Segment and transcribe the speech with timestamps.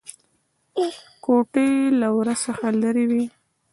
[1.23, 1.69] کوټې
[1.99, 3.25] له ور څخه لرې وې.